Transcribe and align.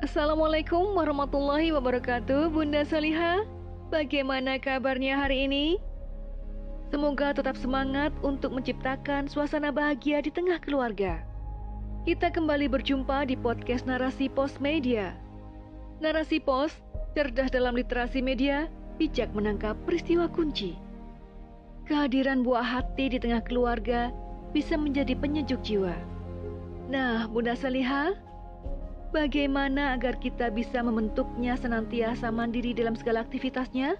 Assalamualaikum 0.00 0.96
warahmatullahi 0.96 1.76
wabarakatuh 1.76 2.48
Bunda 2.48 2.88
Saliha. 2.88 3.44
Bagaimana 3.92 4.56
kabarnya 4.56 5.20
hari 5.20 5.44
ini? 5.44 5.76
Semoga 6.88 7.36
tetap 7.36 7.52
semangat 7.60 8.08
untuk 8.24 8.56
menciptakan 8.56 9.28
suasana 9.28 9.68
bahagia 9.68 10.24
di 10.24 10.32
tengah 10.32 10.56
keluarga. 10.64 11.20
Kita 12.08 12.32
kembali 12.32 12.72
berjumpa 12.72 13.28
di 13.28 13.36
podcast 13.36 13.84
Narasi 13.84 14.32
Pos 14.32 14.56
Media. 14.56 15.12
Narasi 16.00 16.40
Pos, 16.40 16.72
cerdas 17.12 17.52
dalam 17.52 17.76
literasi 17.76 18.24
media, 18.24 18.72
bijak 18.96 19.28
menangkap 19.36 19.76
peristiwa 19.84 20.32
kunci. 20.32 20.80
Kehadiran 21.84 22.40
buah 22.40 22.64
hati 22.64 23.12
di 23.12 23.18
tengah 23.20 23.44
keluarga 23.44 24.08
bisa 24.56 24.80
menjadi 24.80 25.12
penyejuk 25.12 25.60
jiwa. 25.60 25.92
Nah, 26.88 27.28
Bunda 27.28 27.52
Saliha, 27.52 28.29
Bagaimana 29.10 29.98
agar 29.98 30.22
kita 30.22 30.54
bisa 30.54 30.78
membentuknya 30.86 31.58
senantiasa 31.58 32.30
mandiri 32.30 32.70
dalam 32.70 32.94
segala 32.94 33.26
aktivitasnya? 33.26 33.98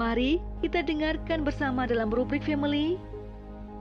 Mari 0.00 0.40
kita 0.64 0.80
dengarkan 0.80 1.44
bersama 1.44 1.84
dalam 1.84 2.08
rubrik 2.08 2.40
Family 2.40 2.96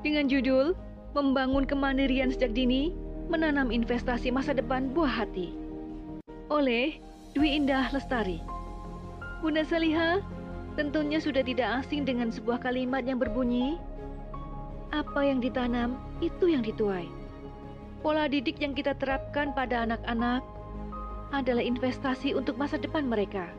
dengan 0.03 0.27
judul 0.27 0.75
Membangun 1.15 1.63
Kemandirian 1.63 2.27
Sejak 2.35 2.51
Dini, 2.51 2.91
Menanam 3.31 3.71
Investasi 3.71 4.27
Masa 4.27 4.51
Depan 4.51 4.91
Buah 4.91 5.23
Hati 5.23 5.55
oleh 6.51 6.99
Dwi 7.31 7.59
Indah 7.59 7.87
Lestari. 7.95 8.43
Bunda 9.39 9.63
Saliha 9.63 10.19
tentunya 10.75 11.23
sudah 11.23 11.43
tidak 11.43 11.83
asing 11.83 12.03
dengan 12.03 12.35
sebuah 12.35 12.59
kalimat 12.63 13.03
yang 13.07 13.15
berbunyi, 13.15 13.79
apa 14.91 15.23
yang 15.23 15.39
ditanam, 15.39 15.95
itu 16.19 16.51
yang 16.51 16.63
dituai. 16.63 17.16
Pola 18.05 18.29
didik 18.29 18.61
yang 18.61 18.77
kita 18.77 18.93
terapkan 18.93 19.57
pada 19.57 19.81
anak-anak 19.81 20.45
adalah 21.33 21.65
investasi 21.65 22.37
untuk 22.37 22.55
masa 22.55 22.77
depan 22.77 23.03
mereka. 23.09 23.49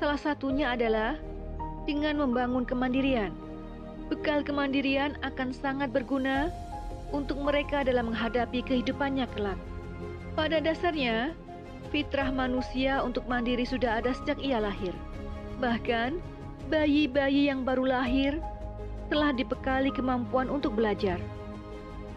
Salah 0.00 0.18
satunya 0.18 0.72
adalah 0.72 1.20
dengan 1.84 2.18
membangun 2.18 2.64
kemandirian. 2.64 3.30
Bekal 4.08 4.42
kemandirian 4.42 5.20
akan 5.20 5.52
sangat 5.52 5.92
berguna 5.92 6.48
untuk 7.12 7.38
mereka 7.44 7.84
dalam 7.84 8.10
menghadapi 8.10 8.64
kehidupannya 8.64 9.28
kelak. 9.36 9.60
Pada 10.32 10.58
dasarnya, 10.58 11.36
fitrah 11.92 12.32
manusia 12.32 13.04
untuk 13.04 13.28
mandiri 13.28 13.68
sudah 13.68 14.00
ada 14.00 14.16
sejak 14.16 14.40
ia 14.40 14.58
lahir. 14.64 14.96
Bahkan, 15.60 16.16
bayi-bayi 16.72 17.52
yang 17.52 17.68
baru 17.68 17.84
lahir 17.84 18.40
telah 19.12 19.30
dibekali 19.36 19.92
kemampuan 19.92 20.48
untuk 20.48 20.72
belajar. 20.72 21.20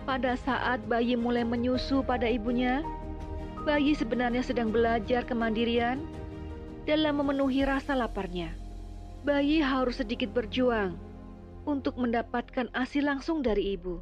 Pada 0.06 0.38
saat 0.38 0.86
bayi 0.86 1.18
mulai 1.18 1.42
menyusu 1.42 2.06
pada 2.06 2.30
ibunya, 2.30 2.86
bayi 3.66 3.98
sebenarnya 3.98 4.46
sedang 4.46 4.70
belajar 4.70 5.26
kemandirian 5.26 5.98
dalam 6.86 7.18
memenuhi 7.18 7.66
rasa 7.66 7.98
laparnya. 7.98 8.54
Bayi 9.26 9.66
harus 9.66 9.98
sedikit 9.98 10.30
berjuang 10.30 10.94
untuk 11.66 11.98
mendapatkan 11.98 12.70
ASI 12.78 13.02
langsung 13.02 13.42
dari 13.42 13.74
ibu, 13.74 13.98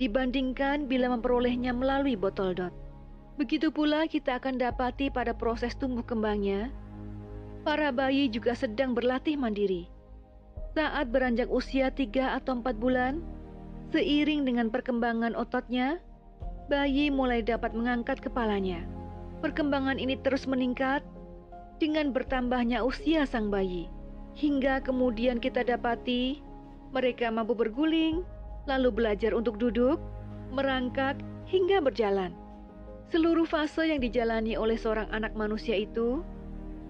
dibandingkan 0.00 0.88
bila 0.88 1.12
memperolehnya 1.12 1.76
melalui 1.76 2.16
botol 2.16 2.56
dot. 2.56 2.72
Begitu 3.36 3.68
pula 3.68 4.08
kita 4.08 4.40
akan 4.40 4.56
dapati 4.56 5.12
pada 5.12 5.36
proses 5.36 5.76
tumbuh 5.76 6.00
kembangnya, 6.00 6.72
para 7.68 7.92
bayi 7.92 8.32
juga 8.32 8.56
sedang 8.56 8.96
berlatih 8.96 9.36
mandiri. 9.36 9.92
Saat 10.72 11.12
beranjak 11.12 11.52
usia 11.52 11.92
3 11.92 12.40
atau 12.40 12.64
4 12.64 12.80
bulan, 12.80 13.20
Seiring 13.94 14.42
dengan 14.42 14.74
perkembangan 14.74 15.38
ototnya, 15.38 16.02
bayi 16.66 17.14
mulai 17.14 17.46
dapat 17.46 17.78
mengangkat 17.78 18.18
kepalanya. 18.18 18.82
Perkembangan 19.38 20.02
ini 20.02 20.18
terus 20.18 20.50
meningkat 20.50 21.06
dengan 21.78 22.10
bertambahnya 22.10 22.82
usia 22.82 23.22
sang 23.22 23.54
bayi, 23.54 23.86
hingga 24.34 24.82
kemudian 24.82 25.38
kita 25.38 25.62
dapati 25.62 26.42
mereka 26.90 27.30
mampu 27.30 27.54
berguling, 27.54 28.26
lalu 28.66 28.90
belajar 28.90 29.30
untuk 29.30 29.62
duduk, 29.62 30.02
merangkak, 30.50 31.14
hingga 31.46 31.78
berjalan. 31.78 32.34
Seluruh 33.14 33.46
fase 33.46 33.94
yang 33.94 34.02
dijalani 34.02 34.58
oleh 34.58 34.74
seorang 34.74 35.06
anak 35.14 35.38
manusia 35.38 35.78
itu 35.78 36.26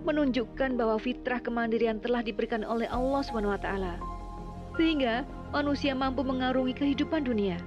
menunjukkan 0.08 0.80
bahwa 0.80 0.96
fitrah 0.96 1.44
kemandirian 1.44 2.00
telah 2.00 2.24
diberikan 2.24 2.64
oleh 2.64 2.88
Allah 2.88 3.20
SWT. 3.20 3.68
Sehingga 4.80 5.28
manusia 5.54 5.94
mampu 5.94 6.26
mengarungi 6.26 6.74
kehidupan 6.74 7.22
dunia. 7.22 7.62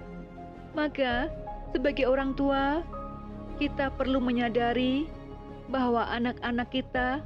Maka, 0.75 1.31
sebagai 1.71 2.03
orang 2.03 2.35
tua, 2.35 2.83
kita 3.55 3.87
perlu 3.95 4.19
menyadari 4.19 5.07
bahwa 5.71 6.03
anak-anak 6.11 6.67
kita 6.67 7.23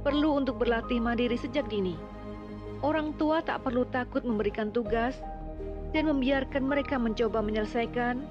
perlu 0.00 0.40
untuk 0.40 0.64
berlatih 0.64 0.96
mandiri 0.96 1.36
sejak 1.36 1.68
dini. 1.68 1.94
Orang 2.80 3.14
tua 3.20 3.44
tak 3.44 3.62
perlu 3.62 3.84
takut 3.92 4.24
memberikan 4.24 4.72
tugas 4.72 5.14
dan 5.92 6.08
membiarkan 6.08 6.64
mereka 6.64 6.96
mencoba 6.96 7.44
menyelesaikan 7.44 8.24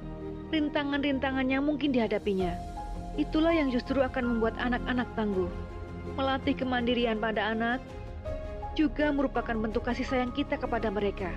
rintangan-rintangan 0.51 1.47
yang 1.47 1.63
mungkin 1.63 1.95
dihadapinya. 1.95 2.57
Itulah 3.15 3.55
yang 3.55 3.71
justru 3.71 4.01
akan 4.03 4.35
membuat 4.35 4.57
anak-anak 4.59 5.07
tangguh. 5.15 5.47
Melatih 6.19 6.57
kemandirian 6.57 7.21
pada 7.21 7.55
anak 7.55 7.79
juga 8.73 9.11
merupakan 9.11 9.53
bentuk 9.53 9.83
kasih 9.87 10.07
sayang 10.07 10.31
kita 10.31 10.55
kepada 10.55 10.87
mereka. 10.87 11.31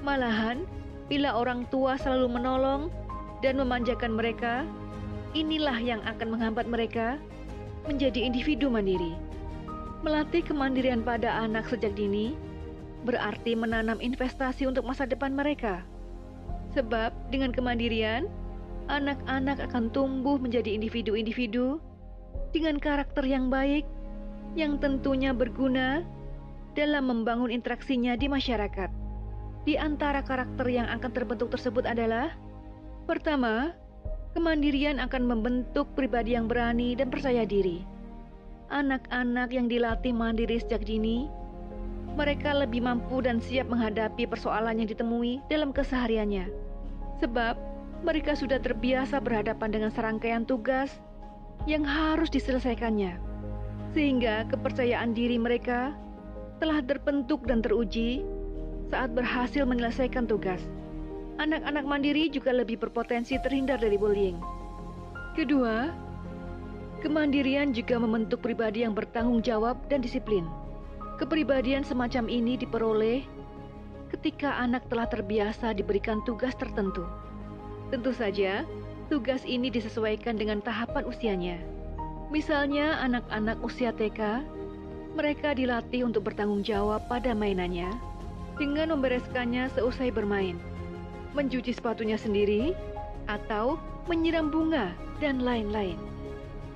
Malahan, 0.00 0.64
bila 1.08 1.36
orang 1.36 1.66
tua 1.68 1.96
selalu 1.96 2.40
menolong 2.40 2.88
dan 3.40 3.56
memanjakan 3.56 4.16
mereka, 4.16 4.64
inilah 5.32 5.76
yang 5.80 6.00
akan 6.04 6.36
menghambat 6.36 6.66
mereka 6.68 7.16
menjadi 7.88 8.20
individu 8.24 8.68
mandiri. 8.68 9.16
Melatih 10.00 10.40
kemandirian 10.44 11.04
pada 11.04 11.44
anak 11.44 11.68
sejak 11.68 11.92
dini 11.92 12.32
berarti 13.04 13.56
menanam 13.56 13.96
investasi 14.00 14.68
untuk 14.68 14.84
masa 14.84 15.08
depan 15.08 15.32
mereka. 15.32 15.84
Sebab 16.76 17.10
dengan 17.32 17.52
kemandirian, 17.52 18.28
anak-anak 18.88 19.60
akan 19.70 19.88
tumbuh 19.92 20.36
menjadi 20.36 20.76
individu-individu 20.76 21.80
dengan 22.52 22.76
karakter 22.76 23.24
yang 23.24 23.48
baik 23.48 23.86
yang 24.58 24.76
tentunya 24.82 25.30
berguna 25.30 26.02
dalam 26.74 27.10
membangun 27.10 27.50
interaksinya 27.50 28.14
di 28.14 28.26
masyarakat. 28.30 28.90
Di 29.68 29.76
antara 29.76 30.24
karakter 30.24 30.66
yang 30.70 30.88
akan 30.88 31.10
terbentuk 31.12 31.52
tersebut 31.52 31.84
adalah 31.84 32.32
Pertama, 33.10 33.74
kemandirian 34.38 35.02
akan 35.02 35.26
membentuk 35.26 35.90
pribadi 35.98 36.38
yang 36.38 36.46
berani 36.46 36.94
dan 36.94 37.10
percaya 37.10 37.42
diri. 37.42 37.82
Anak-anak 38.70 39.50
yang 39.50 39.66
dilatih 39.66 40.14
mandiri 40.14 40.62
sejak 40.62 40.86
dini, 40.86 41.26
mereka 42.14 42.54
lebih 42.54 42.86
mampu 42.86 43.18
dan 43.18 43.42
siap 43.42 43.66
menghadapi 43.66 44.30
persoalan 44.30 44.78
yang 44.78 44.88
ditemui 44.90 45.42
dalam 45.50 45.74
kesehariannya. 45.74 46.46
Sebab 47.18 47.58
mereka 48.06 48.38
sudah 48.38 48.62
terbiasa 48.62 49.18
berhadapan 49.18 49.74
dengan 49.74 49.90
serangkaian 49.90 50.46
tugas 50.46 51.02
yang 51.66 51.82
harus 51.82 52.30
diselesaikannya. 52.30 53.18
Sehingga 53.90 54.46
kepercayaan 54.54 55.18
diri 55.18 55.34
mereka 55.34 55.98
telah 56.60 56.84
terbentuk 56.84 57.48
dan 57.48 57.64
teruji 57.64 58.20
saat 58.92 59.16
berhasil 59.16 59.64
menyelesaikan 59.64 60.28
tugas. 60.28 60.60
Anak-anak 61.40 61.88
mandiri 61.88 62.28
juga 62.28 62.52
lebih 62.52 62.76
berpotensi 62.76 63.40
terhindar 63.40 63.80
dari 63.80 63.96
bullying. 63.96 64.36
Kedua, 65.32 65.88
kemandirian 67.00 67.72
juga 67.72 67.96
membentuk 67.96 68.44
pribadi 68.44 68.84
yang 68.84 68.92
bertanggung 68.92 69.40
jawab 69.40 69.80
dan 69.88 70.04
disiplin. 70.04 70.44
Kepribadian 71.16 71.80
semacam 71.80 72.28
ini 72.28 72.60
diperoleh 72.60 73.24
ketika 74.12 74.60
anak 74.60 74.84
telah 74.92 75.08
terbiasa 75.08 75.72
diberikan 75.72 76.20
tugas 76.28 76.52
tertentu. 76.60 77.08
Tentu 77.88 78.12
saja, 78.12 78.68
tugas 79.08 79.40
ini 79.48 79.72
disesuaikan 79.72 80.36
dengan 80.36 80.60
tahapan 80.60 81.08
usianya. 81.08 81.56
Misalnya, 82.28 83.00
anak-anak 83.00 83.58
usia 83.64 83.90
TK, 83.90 84.44
mereka 85.20 85.52
dilatih 85.52 86.08
untuk 86.08 86.32
bertanggung 86.32 86.64
jawab 86.64 87.04
pada 87.04 87.36
mainannya 87.36 87.92
dengan 88.56 88.96
membereskannya 88.96 89.68
seusai 89.76 90.08
bermain, 90.08 90.56
mencuci 91.36 91.76
sepatunya 91.76 92.16
sendiri, 92.16 92.72
atau 93.28 93.76
menyiram 94.08 94.48
bunga, 94.48 94.96
dan 95.20 95.44
lain-lain. 95.44 96.00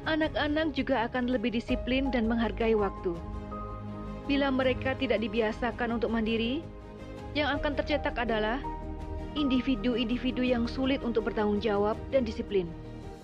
Anak-anak 0.04 0.76
juga 0.76 1.08
akan 1.08 1.32
lebih 1.32 1.56
disiplin 1.56 2.12
dan 2.12 2.28
menghargai 2.28 2.76
waktu. 2.76 3.16
Bila 4.28 4.52
mereka 4.52 4.92
tidak 5.00 5.24
dibiasakan 5.24 5.96
untuk 5.96 6.12
mandiri, 6.12 6.60
yang 7.32 7.48
akan 7.48 7.72
tercetak 7.80 8.20
adalah 8.20 8.60
individu-individu 9.32 10.44
yang 10.44 10.68
sulit 10.68 11.00
untuk 11.00 11.32
bertanggung 11.32 11.64
jawab 11.64 11.96
dan 12.12 12.28
disiplin, 12.28 12.68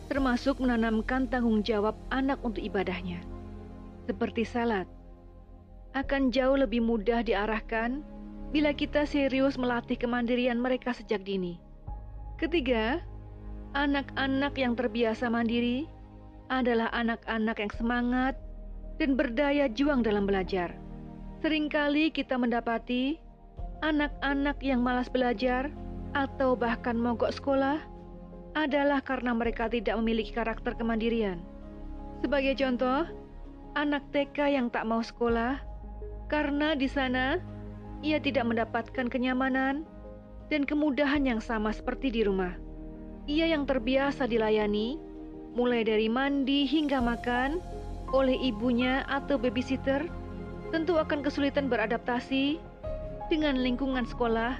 termasuk 0.08 0.56
menanamkan 0.64 1.28
tanggung 1.28 1.60
jawab 1.60 1.92
anak 2.08 2.40
untuk 2.40 2.64
ibadahnya. 2.64 3.20
Seperti 4.08 4.48
salat, 4.48 4.88
akan 5.94 6.30
jauh 6.30 6.54
lebih 6.54 6.82
mudah 6.82 7.26
diarahkan 7.26 8.02
bila 8.50 8.74
kita 8.74 9.06
serius 9.06 9.58
melatih 9.58 9.98
kemandirian 9.98 10.58
mereka 10.58 10.94
sejak 10.94 11.22
dini. 11.22 11.58
Ketiga, 12.38 13.02
anak-anak 13.74 14.54
yang 14.58 14.74
terbiasa 14.74 15.30
mandiri 15.30 15.86
adalah 16.50 16.90
anak-anak 16.90 17.56
yang 17.62 17.72
semangat 17.78 18.34
dan 18.98 19.14
berdaya 19.14 19.70
juang 19.70 20.02
dalam 20.02 20.26
belajar. 20.26 20.74
Seringkali 21.40 22.10
kita 22.10 22.36
mendapati 22.36 23.16
anak-anak 23.80 24.60
yang 24.60 24.82
malas 24.82 25.08
belajar 25.08 25.72
atau 26.12 26.58
bahkan 26.58 26.98
mogok 26.98 27.30
sekolah 27.30 27.78
adalah 28.58 28.98
karena 28.98 29.30
mereka 29.30 29.70
tidak 29.70 29.94
memiliki 30.02 30.34
karakter 30.34 30.74
kemandirian. 30.74 31.38
Sebagai 32.20 32.58
contoh, 32.58 33.06
anak 33.78 34.02
TK 34.10 34.58
yang 34.58 34.66
tak 34.68 34.84
mau 34.84 35.00
sekolah 35.00 35.69
karena 36.30 36.78
di 36.78 36.86
sana 36.86 37.42
ia 38.00 38.22
tidak 38.22 38.46
mendapatkan 38.46 39.10
kenyamanan 39.10 39.82
dan 40.48 40.62
kemudahan 40.62 41.26
yang 41.26 41.42
sama 41.42 41.74
seperti 41.74 42.14
di 42.14 42.22
rumah. 42.22 42.54
Ia 43.26 43.50
yang 43.50 43.66
terbiasa 43.66 44.30
dilayani, 44.30 44.96
mulai 45.52 45.82
dari 45.82 46.06
mandi 46.06 46.64
hingga 46.64 47.02
makan, 47.02 47.58
oleh 48.14 48.38
ibunya 48.38 49.02
atau 49.10 49.36
babysitter, 49.36 50.06
tentu 50.70 50.96
akan 50.96 51.20
kesulitan 51.26 51.66
beradaptasi 51.66 52.62
dengan 53.28 53.58
lingkungan 53.58 54.06
sekolah 54.06 54.58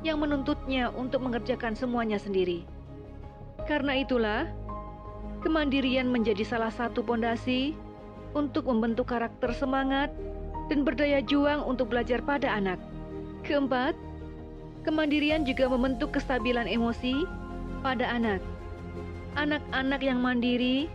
yang 0.00 0.20
menuntutnya 0.20 0.88
untuk 0.96 1.20
mengerjakan 1.20 1.76
semuanya 1.76 2.16
sendiri. 2.16 2.64
Karena 3.68 3.96
itulah, 4.00 4.48
Kemandirian 5.40 6.04
menjadi 6.12 6.44
salah 6.44 6.68
satu 6.68 7.00
pondasi 7.00 7.72
untuk 8.36 8.68
membentuk 8.68 9.08
karakter 9.08 9.56
semangat 9.56 10.12
dan 10.70 10.86
berdaya 10.86 11.18
juang 11.20 11.66
untuk 11.66 11.90
belajar 11.90 12.22
pada 12.22 12.46
anak. 12.46 12.78
Keempat, 13.42 13.98
kemandirian 14.86 15.42
juga 15.42 15.66
membentuk 15.66 16.14
kestabilan 16.14 16.70
emosi 16.70 17.26
pada 17.82 18.06
anak. 18.06 18.38
Anak-anak 19.34 20.00
yang 20.00 20.22
mandiri 20.22 20.86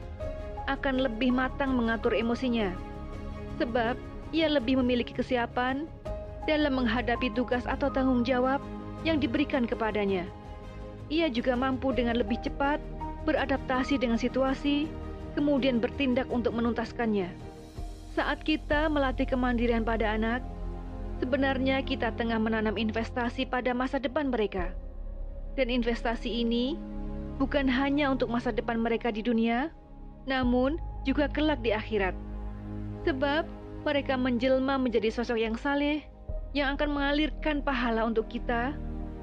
akan 0.71 1.03
lebih 1.03 1.35
matang 1.35 1.75
mengatur 1.75 2.15
emosinya, 2.15 2.71
sebab 3.59 3.99
ia 4.31 4.47
lebih 4.47 4.79
memiliki 4.79 5.13
kesiapan 5.13 5.85
dalam 6.47 6.79
menghadapi 6.79 7.29
tugas 7.35 7.67
atau 7.67 7.91
tanggung 7.91 8.25
jawab 8.25 8.63
yang 9.05 9.21
diberikan 9.21 9.67
kepadanya. 9.67 10.25
Ia 11.11 11.29
juga 11.29 11.53
mampu 11.53 11.93
dengan 11.93 12.17
lebih 12.17 12.41
cepat 12.41 12.81
beradaptasi 13.25 13.97
dengan 13.97 14.17
situasi, 14.17 14.89
kemudian 15.33 15.81
bertindak 15.81 16.29
untuk 16.29 16.53
menuntaskannya. 16.53 17.29
Saat 18.15 18.47
kita 18.47 18.87
melatih 18.87 19.27
kemandirian 19.27 19.83
pada 19.83 20.15
anak, 20.15 20.39
sebenarnya 21.19 21.83
kita 21.83 22.15
tengah 22.15 22.39
menanam 22.39 22.79
investasi 22.79 23.43
pada 23.43 23.75
masa 23.75 23.99
depan 23.99 24.31
mereka. 24.31 24.71
Dan 25.59 25.67
investasi 25.67 26.31
ini 26.31 26.79
bukan 27.35 27.67
hanya 27.67 28.07
untuk 28.07 28.31
masa 28.31 28.55
depan 28.55 28.79
mereka 28.79 29.11
di 29.11 29.19
dunia, 29.19 29.67
namun 30.23 30.79
juga 31.03 31.27
kelak 31.27 31.59
di 31.59 31.75
akhirat. 31.75 32.15
Sebab 33.03 33.43
mereka 33.83 34.15
menjelma 34.15 34.79
menjadi 34.79 35.11
sosok 35.11 35.35
yang 35.35 35.59
saleh, 35.59 35.99
yang 36.55 36.79
akan 36.79 36.95
mengalirkan 36.95 37.59
pahala 37.59 38.07
untuk 38.07 38.31
kita, 38.31 38.71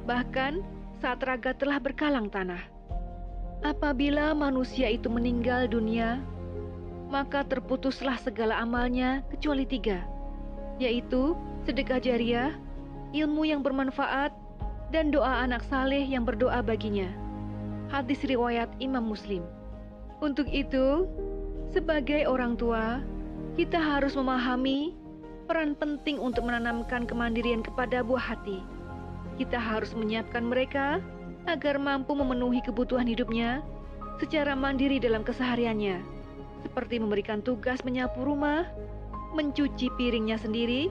bahkan 0.05 0.61
saat 1.01 1.25
raga 1.25 1.57
telah 1.57 1.81
berkalang 1.81 2.29
tanah. 2.29 2.61
Apabila 3.65 4.37
manusia 4.37 4.93
itu 4.93 5.09
meninggal 5.09 5.65
dunia, 5.65 6.21
maka 7.13 7.45
terputuslah 7.45 8.17
segala 8.17 8.57
amalnya 8.57 9.21
kecuali 9.29 9.69
tiga, 9.69 10.01
yaitu 10.81 11.37
sedekah 11.69 12.01
jariah, 12.01 12.57
ilmu 13.13 13.45
yang 13.45 13.61
bermanfaat, 13.61 14.33
dan 14.89 15.13
doa 15.13 15.45
anak 15.45 15.61
saleh 15.69 16.01
yang 16.01 16.25
berdoa 16.25 16.65
baginya. 16.65 17.13
Hadis 17.93 18.25
riwayat 18.25 18.73
Imam 18.81 19.05
Muslim. 19.05 19.45
Untuk 20.25 20.49
itu, 20.49 21.05
sebagai 21.69 22.25
orang 22.25 22.57
tua, 22.57 23.05
kita 23.61 23.77
harus 23.77 24.17
memahami 24.17 24.97
peran 25.45 25.77
penting 25.77 26.17
untuk 26.17 26.49
menanamkan 26.49 27.05
kemandirian 27.05 27.61
kepada 27.61 28.01
buah 28.01 28.33
hati. 28.33 28.65
Kita 29.37 29.61
harus 29.61 29.93
menyiapkan 29.93 30.49
mereka 30.49 31.05
agar 31.45 31.77
mampu 31.77 32.17
memenuhi 32.17 32.65
kebutuhan 32.65 33.05
hidupnya 33.05 33.61
secara 34.17 34.57
mandiri 34.57 35.03
dalam 35.03 35.27
kesehariannya, 35.27 36.12
seperti 36.63 37.03
memberikan 37.03 37.43
tugas 37.43 37.83
menyapu 37.83 38.23
rumah, 38.23 38.67
mencuci 39.35 39.91
piringnya 39.99 40.39
sendiri, 40.39 40.89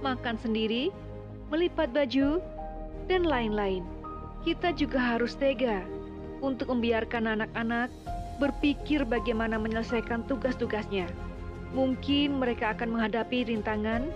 makan 0.00 0.38
sendiri, 0.40 0.94
melipat 1.50 1.90
baju, 1.90 2.38
dan 3.10 3.26
lain-lain. 3.26 3.84
Kita 4.44 4.72
juga 4.76 5.00
harus 5.00 5.36
tega 5.36 5.84
untuk 6.44 6.68
membiarkan 6.68 7.40
anak-anak 7.40 7.88
berpikir 8.36 9.06
bagaimana 9.08 9.56
menyelesaikan 9.56 10.26
tugas-tugasnya. 10.28 11.08
Mungkin 11.72 12.38
mereka 12.38 12.76
akan 12.76 12.98
menghadapi 12.98 13.50
rintangan, 13.50 14.06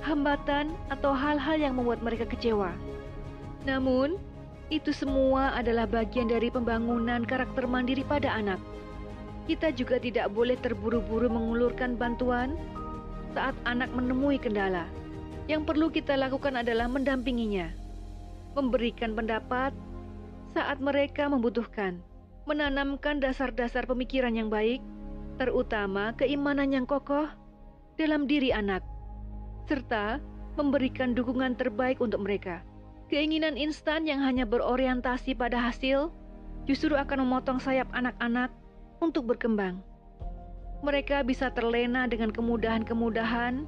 hambatan, 0.00 0.72
atau 0.88 1.12
hal-hal 1.12 1.58
yang 1.58 1.74
membuat 1.76 2.00
mereka 2.00 2.24
kecewa. 2.28 2.72
Namun, 3.64 4.20
itu 4.72 4.92
semua 4.92 5.52
adalah 5.56 5.84
bagian 5.84 6.28
dari 6.28 6.48
pembangunan 6.48 7.24
karakter 7.24 7.68
mandiri 7.68 8.04
pada 8.04 8.32
anak. 8.32 8.60
Kita 9.44 9.68
juga 9.76 10.00
tidak 10.00 10.32
boleh 10.32 10.56
terburu-buru 10.56 11.28
mengulurkan 11.28 12.00
bantuan 12.00 12.56
saat 13.36 13.52
anak 13.68 13.92
menemui 13.92 14.40
kendala. 14.40 14.88
Yang 15.44 15.68
perlu 15.68 15.92
kita 15.92 16.16
lakukan 16.16 16.56
adalah 16.64 16.88
mendampinginya, 16.88 17.68
memberikan 18.56 19.12
pendapat 19.12 19.76
saat 20.56 20.80
mereka 20.80 21.28
membutuhkan, 21.28 22.00
menanamkan 22.48 23.20
dasar-dasar 23.20 23.84
pemikiran 23.84 24.32
yang 24.32 24.48
baik, 24.48 24.80
terutama 25.36 26.16
keimanan 26.16 26.72
yang 26.72 26.88
kokoh 26.88 27.28
dalam 28.00 28.24
diri 28.24 28.56
anak, 28.56 28.80
serta 29.68 30.24
memberikan 30.56 31.12
dukungan 31.12 31.58
terbaik 31.60 32.00
untuk 32.00 32.24
mereka. 32.24 32.64
Keinginan 33.12 33.60
instan 33.60 34.08
yang 34.08 34.24
hanya 34.24 34.48
berorientasi 34.48 35.36
pada 35.36 35.60
hasil 35.60 36.08
justru 36.64 36.96
akan 36.96 37.28
memotong 37.28 37.60
sayap 37.60 37.92
anak-anak 37.92 38.48
untuk 39.04 39.28
berkembang. 39.28 39.84
Mereka 40.80 41.24
bisa 41.28 41.52
terlena 41.52 42.08
dengan 42.08 42.32
kemudahan-kemudahan, 42.32 43.64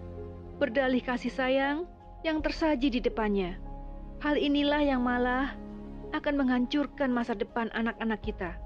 berdalih 0.56 1.04
kasih 1.04 1.32
sayang 1.32 1.84
yang 2.24 2.40
tersaji 2.40 2.88
di 2.88 3.00
depannya. 3.00 3.60
Hal 4.24 4.40
inilah 4.40 4.80
yang 4.80 5.04
malah 5.04 5.52
akan 6.16 6.34
menghancurkan 6.40 7.12
masa 7.12 7.36
depan 7.36 7.68
anak-anak 7.76 8.20
kita. 8.24 8.56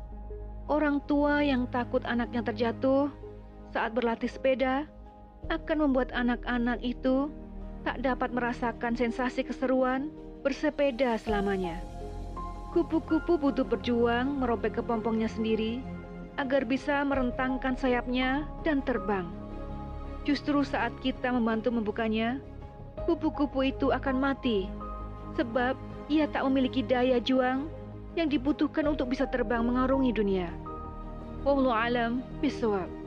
Orang 0.70 1.02
tua 1.10 1.42
yang 1.42 1.66
takut 1.74 2.06
anaknya 2.06 2.46
terjatuh 2.46 3.10
saat 3.74 3.90
berlatih 3.90 4.30
sepeda 4.30 4.86
akan 5.50 5.90
membuat 5.90 6.14
anak-anak 6.14 6.78
itu 6.82 7.30
tak 7.82 7.98
dapat 8.04 8.30
merasakan 8.30 8.94
sensasi 8.94 9.42
keseruan 9.42 10.14
bersepeda 10.46 11.18
selamanya. 11.18 11.82
Kupu-kupu 12.70 13.34
butuh 13.34 13.66
berjuang 13.66 14.38
merobek 14.38 14.78
kepompongnya 14.78 15.26
sendiri 15.26 15.82
agar 16.40 16.64
bisa 16.64 17.04
merentangkan 17.04 17.76
sayapnya 17.76 18.48
dan 18.64 18.80
terbang. 18.80 19.28
Justru 20.24 20.64
saat 20.64 20.96
kita 21.04 21.28
membantu 21.28 21.68
membukanya, 21.68 22.40
kupu-kupu 23.04 23.68
itu 23.68 23.92
akan 23.92 24.16
mati 24.16 24.72
sebab 25.36 25.76
ia 26.08 26.24
tak 26.26 26.48
memiliki 26.48 26.80
daya 26.80 27.20
juang 27.20 27.68
yang 28.16 28.26
dibutuhkan 28.32 28.88
untuk 28.88 29.12
bisa 29.12 29.28
terbang 29.28 29.62
mengarungi 29.62 30.10
dunia. 30.16 30.48
Wallahu 31.44 31.76
alam 31.76 32.12
bisawab. 32.40 32.99